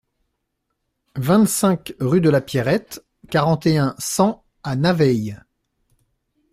[1.17, 5.39] vingt-cinq rue de La Pierrette, quarante et un, cent à Naveil